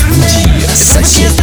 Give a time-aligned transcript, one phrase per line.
[0.00, 1.42] Vous dire, ça c'est.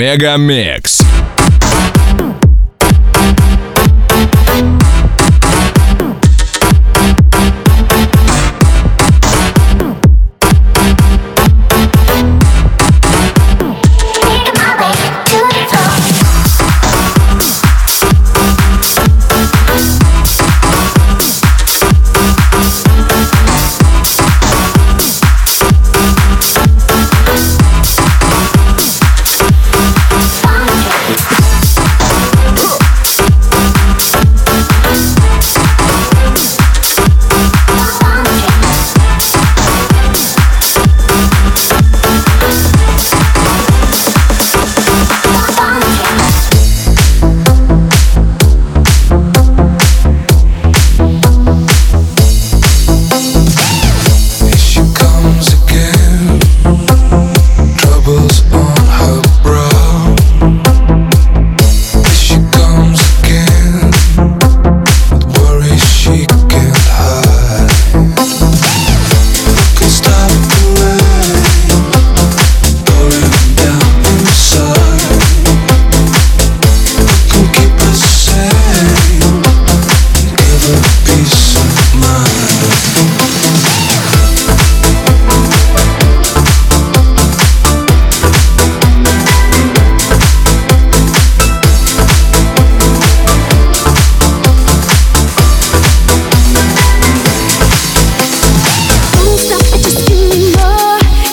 [0.00, 0.89] Мегамикс.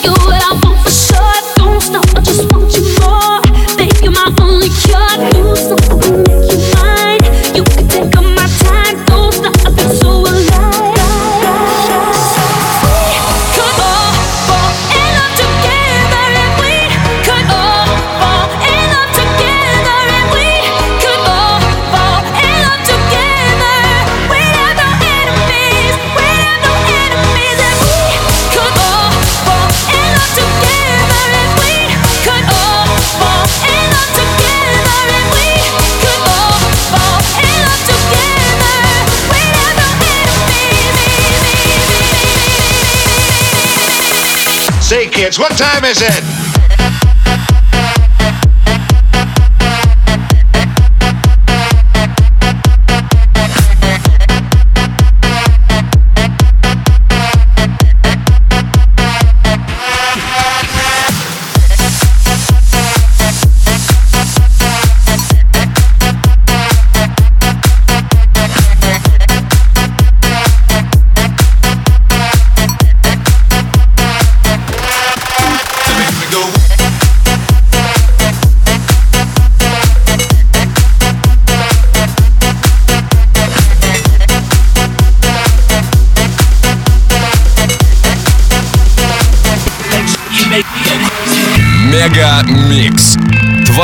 [0.04, 0.67] you what I'm
[45.18, 45.36] kids.
[45.36, 46.37] What time is it?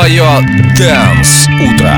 [0.04, 0.24] Твое
[0.76, 1.94] Дэнс Утро.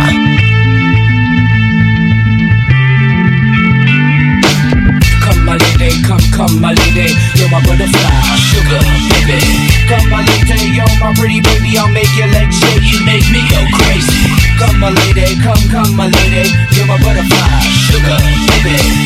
[5.20, 9.40] Come my lady, come, come my lady, you're my butterfly, sugar, baby.
[9.88, 13.42] Come my lady, you're my pretty baby, I'll make your legs shake, you make me
[13.50, 14.30] go crazy.
[14.58, 18.18] Come my lady, come, come my lady, you're my butterfly, sugar,
[18.64, 19.05] baby.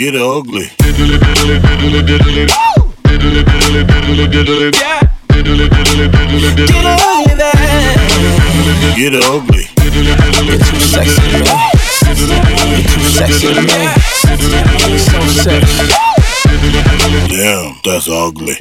[0.00, 0.64] Get ugly.
[0.64, 0.96] Yeah.
[3.04, 3.20] Get
[6.72, 7.52] over that.
[8.96, 9.64] Get ugly.
[9.68, 11.44] Too sexy me.
[12.64, 13.76] You're too sexy me.
[14.96, 15.84] So sexy.
[17.28, 18.56] Damn, that's ugly.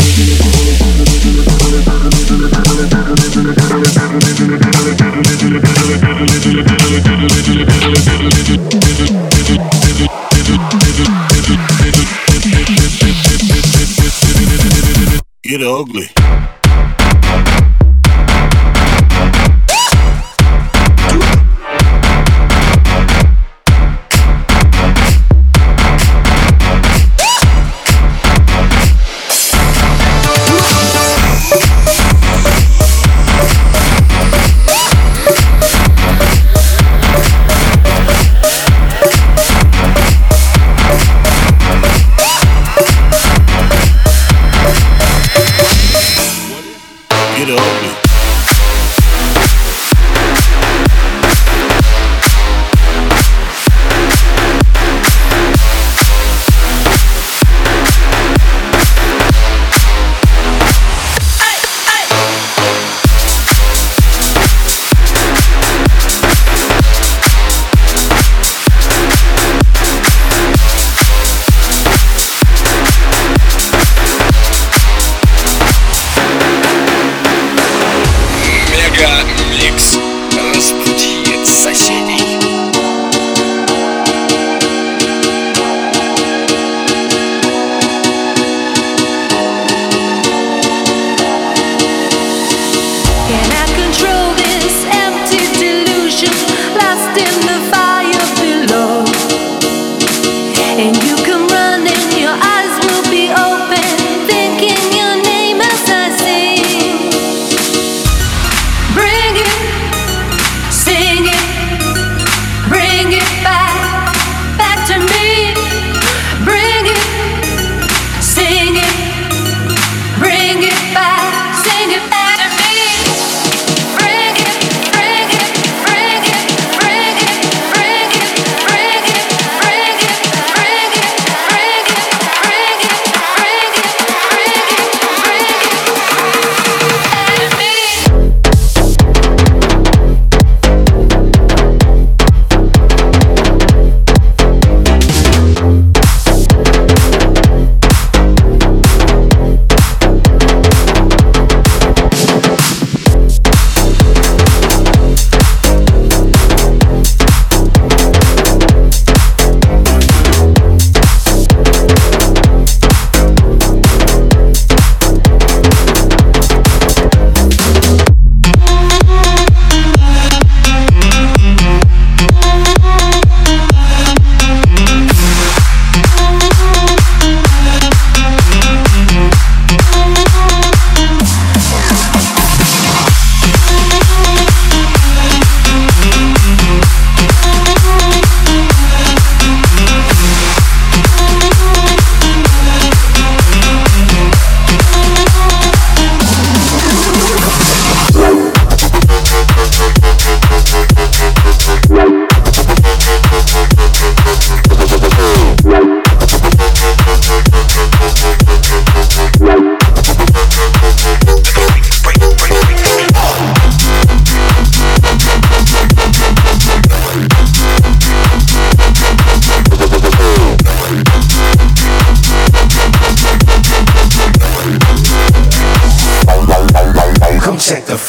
[227.70, 228.09] check the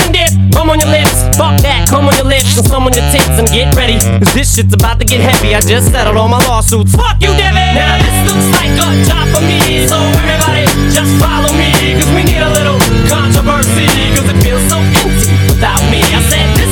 [0.31, 3.05] dip, come on your lips, fuck that, come on your lips and some on your
[3.11, 3.99] tits and get ready.
[3.99, 5.55] Cause this shit's about to get heavy.
[5.55, 6.95] I just settled all my lawsuits.
[6.95, 7.75] Fuck you, Debbie!
[7.75, 11.71] Now this looks like a job for me, so everybody just follow me.
[11.97, 16.01] Cause we need a little controversy, cause it feels so empty without me.
[16.01, 16.70] I said this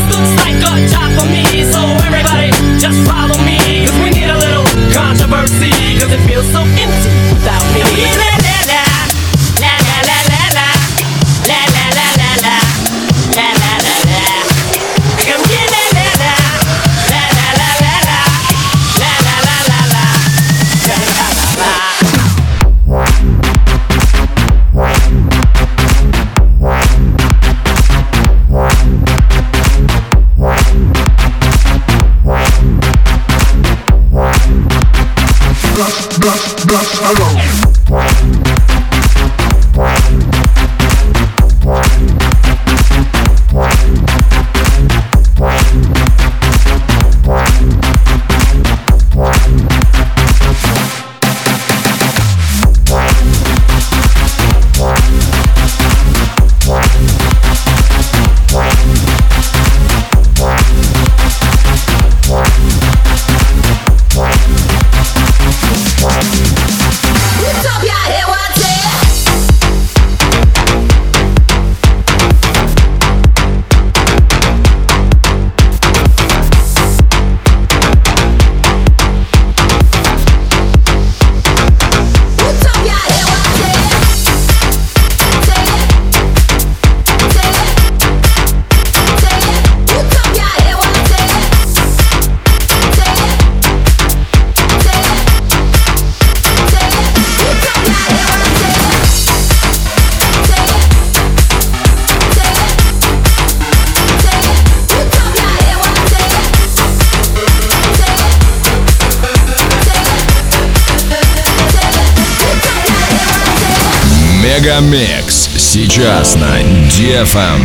[114.68, 117.62] Мегамикс сейчас на DFM.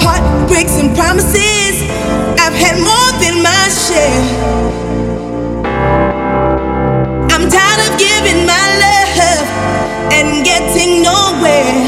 [0.00, 1.82] Heartbreaks and promises,
[2.38, 4.22] I've had more than my share.
[7.32, 9.48] I'm tired of giving my love
[10.12, 11.87] and getting nowhere,